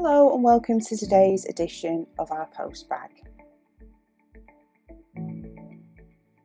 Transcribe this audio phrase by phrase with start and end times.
[0.00, 3.08] Hello, and welcome to today's edition of our Postbag.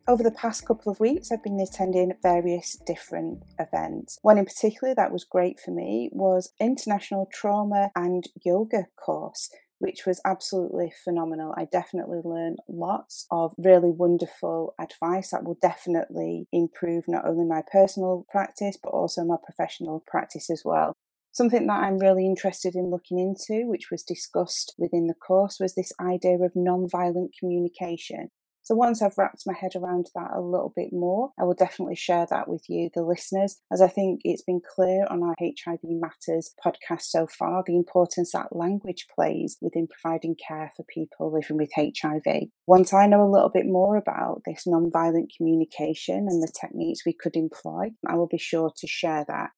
[0.08, 4.18] Over the past couple of weeks, I've been attending various different events.
[4.24, 10.08] One in particular that was great for me was International Trauma and Yoga course, which
[10.08, 11.54] was absolutely phenomenal.
[11.56, 17.62] I definitely learned lots of really wonderful advice that will definitely improve not only my
[17.72, 20.96] personal practice but also my professional practice as well.
[21.34, 25.74] Something that I'm really interested in looking into, which was discussed within the course, was
[25.74, 28.30] this idea of non-violent communication.
[28.62, 31.96] So once I've wrapped my head around that a little bit more, I will definitely
[31.96, 35.80] share that with you, the listeners, as I think it's been clear on our HIV
[35.84, 41.58] Matters podcast so far the importance that language plays within providing care for people living
[41.58, 42.44] with HIV.
[42.68, 47.14] Once I know a little bit more about this non-violent communication and the techniques we
[47.14, 49.50] could employ, I will be sure to share that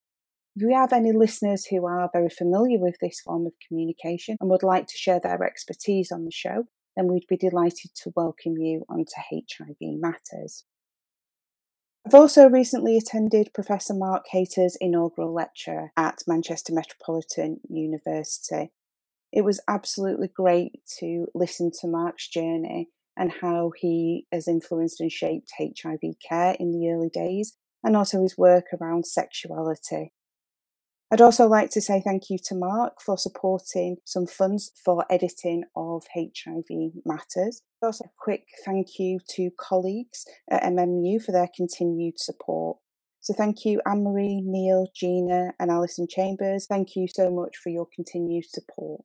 [0.55, 4.49] if we have any listeners who are very familiar with this form of communication and
[4.49, 6.63] would like to share their expertise on the show,
[6.95, 10.63] then we'd be delighted to welcome you onto HIV Matters.
[12.05, 18.71] I've also recently attended Professor Mark Hayter's inaugural lecture at Manchester Metropolitan University.
[19.33, 25.11] It was absolutely great to listen to Mark's journey and how he has influenced and
[25.11, 30.13] shaped HIV care in the early days, and also his work around sexuality.
[31.11, 35.63] I'd also like to say thank you to Mark for supporting some funds for editing
[35.75, 36.65] of HIV
[37.05, 37.61] Matters.
[37.83, 42.79] Also, a quick thank you to colleagues at MMU for their continued support.
[43.21, 46.65] So, thank you, Anne Marie, Neil, Gina, and Alison Chambers.
[46.65, 49.03] Thank you so much for your continued support.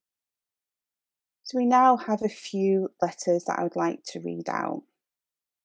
[1.42, 4.84] So, we now have a few letters that I would like to read out.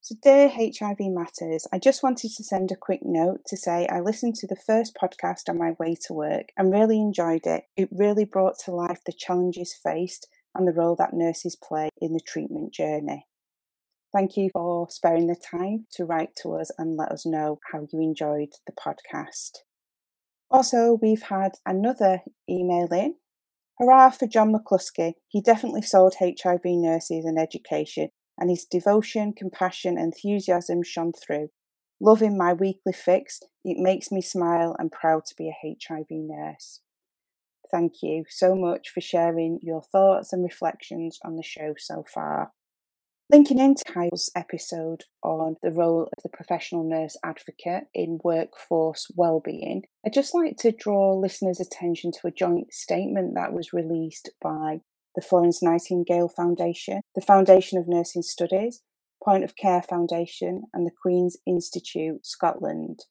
[0.06, 4.02] So, dear HIV Matters, I just wanted to send a quick note to say I
[4.02, 7.64] listened to the first podcast on my way to work and really enjoyed it.
[7.76, 12.14] It really brought to life the challenges faced and the role that nurses play in
[12.14, 13.26] the treatment journey.
[14.14, 17.88] Thank you for sparing the time to write to us and let us know how
[17.92, 19.64] you enjoyed the podcast.
[20.52, 23.16] Also, we've had another email in.
[23.80, 25.14] Hurrah for John McCluskey.
[25.30, 31.50] He definitely sold HIV nurses and education and his devotion, compassion, enthusiasm shone through.
[32.00, 36.82] Loving my weekly fix, it makes me smile and proud to be a HIV nurse.
[37.72, 42.52] Thank you so much for sharing your thoughts and reflections on the show so far.
[43.32, 49.86] Linking into Kyle's episode on the role of the professional nurse advocate in workforce wellbeing,
[50.06, 54.82] I'd just like to draw listeners' attention to a joint statement that was released by
[55.16, 58.82] the Florence Nightingale Foundation, the Foundation of Nursing Studies,
[59.24, 63.06] Point of Care Foundation, and the Queen's Institute Scotland.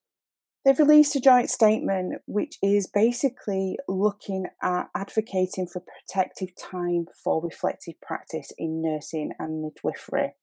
[0.64, 7.42] They've released a joint statement which is basically looking at advocating for protective time for
[7.42, 10.34] reflective practice in nursing and midwifery.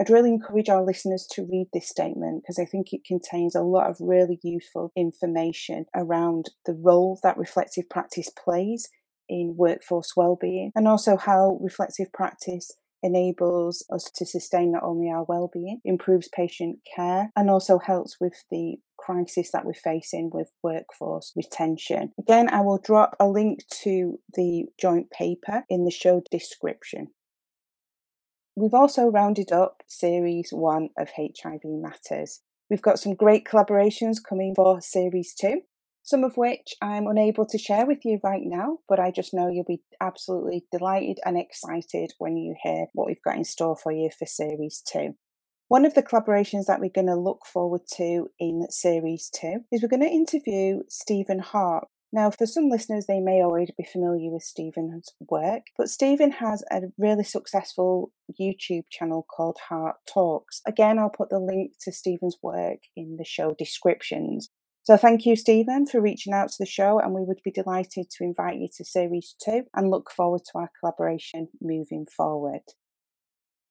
[0.00, 3.62] I'd really encourage our listeners to read this statement because I think it contains a
[3.62, 8.88] lot of really useful information around the role that reflective practice plays
[9.28, 12.72] in workforce well-being and also how reflective practice
[13.02, 18.44] enables us to sustain not only our well-being improves patient care and also helps with
[18.50, 22.12] the crisis that we're facing with workforce retention.
[22.18, 27.08] Again i will drop a link to the joint paper in the show description.
[28.56, 32.40] We've also rounded up series 1 of hiv matters.
[32.68, 35.62] We've got some great collaborations coming for series two
[36.02, 39.48] some of which I'm unable to share with you right now, but I just know
[39.48, 43.92] you'll be absolutely delighted and excited when you hear what we've got in store for
[43.92, 45.14] you for Series 2.
[45.68, 49.82] One of the collaborations that we're going to look forward to in Series 2 is
[49.82, 51.88] we're going to interview Stephen Hart.
[52.10, 56.64] Now, for some listeners, they may already be familiar with Stephen's work, but Stephen has
[56.70, 60.62] a really successful YouTube channel called Hart Talks.
[60.66, 64.48] Again, I'll put the link to Stephen's work in the show descriptions.
[64.88, 68.08] So thank you, Stephen, for reaching out to the show, and we would be delighted
[68.08, 72.62] to invite you to Series 2 and look forward to our collaboration moving forward.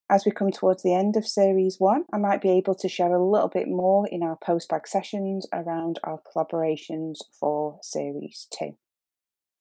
[0.08, 3.12] As we come towards the end of Series 1, I might be able to share
[3.12, 8.76] a little bit more in our postbag sessions around our collaborations for Series 2.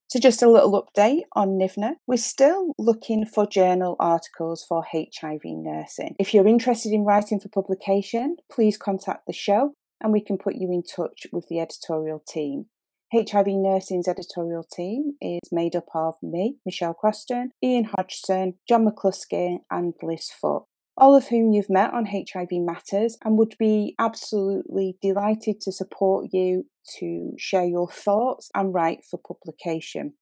[0.10, 1.94] So, just a little update on NIVNA.
[2.06, 6.18] We're still looking for journal articles for HIV nursing.
[6.20, 10.56] If you're interested in writing for publication, please contact the show and we can put
[10.56, 12.66] you in touch with the editorial team.
[13.14, 19.60] HIV Nursing's editorial team is made up of me, Michelle Croston, Ian Hodgson, John McCluskey,
[19.72, 20.64] and Liz Foot,
[20.98, 26.28] all of whom you've met on HIV Matters and would be absolutely delighted to support
[26.34, 26.66] you
[27.00, 30.14] to share your thoughts and write for publication.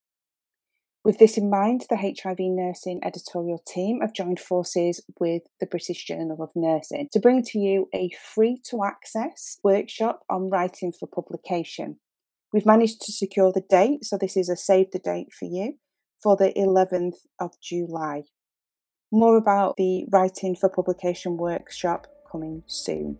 [1.05, 6.03] With this in mind, the HIV Nursing editorial team have joined forces with the British
[6.03, 11.07] Journal of Nursing to bring to you a free to access workshop on writing for
[11.07, 11.99] publication.
[12.51, 15.75] We've managed to secure the date, so this is a save the date for you,
[16.23, 18.23] for the 11th of July.
[19.11, 23.19] More about the Writing for Publication workshop coming soon.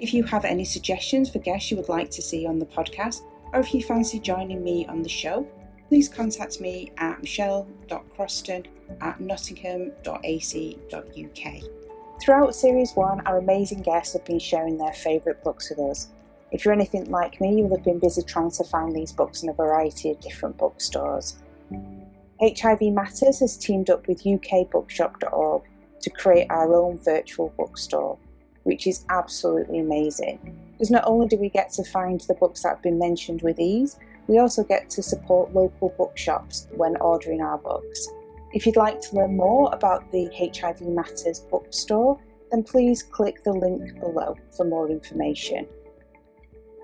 [0.00, 3.20] If you have any suggestions for guests you would like to see on the podcast,
[3.52, 5.46] or if you fancy joining me on the show,
[5.90, 8.64] please contact me at michelle.croston
[9.00, 11.62] at nottingham.ac.uk.
[12.22, 16.10] Throughout Series 1, our amazing guests have been sharing their favourite books with us.
[16.52, 19.42] If you're anything like me, you will have been busy trying to find these books
[19.42, 21.38] in a variety of different bookstores.
[22.40, 25.62] HIV Matters has teamed up with ukbookshop.org
[26.02, 28.16] to create our own virtual bookstore,
[28.62, 30.56] which is absolutely amazing.
[30.70, 33.58] Because not only do we get to find the books that have been mentioned with
[33.58, 33.98] ease,
[34.30, 38.08] we also get to support local bookshops when ordering our books.
[38.52, 42.16] If you'd like to learn more about the HIV Matters bookstore,
[42.52, 45.66] then please click the link below for more information.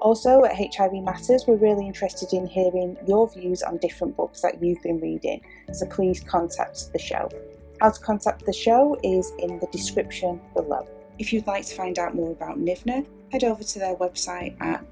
[0.01, 4.61] Also, at HIV Matters, we're really interested in hearing your views on different books that
[4.61, 5.41] you've been reading,
[5.73, 7.29] so please contact the show.
[7.81, 10.89] How to contact the show is in the description below.
[11.21, 14.91] If you'd like to find out more about NIVNA, head over to their website at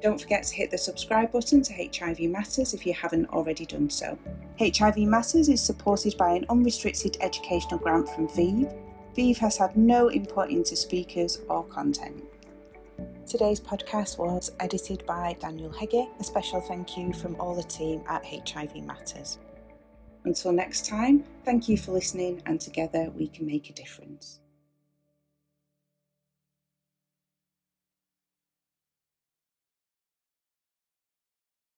[0.00, 3.90] Don't forget to hit the subscribe button to HIV Matters if you haven't already done
[3.90, 4.16] so.
[4.60, 8.72] HIV Matters is supported by an unrestricted educational grant from ViiV.
[9.16, 12.22] ViiV has had no input into speakers or content.
[13.26, 16.08] Today's podcast was edited by Daniel Hegge.
[16.20, 19.38] A special thank you from all the team at HIV Matters.
[20.24, 24.40] Until next time, thank you for listening, and together we can make a difference.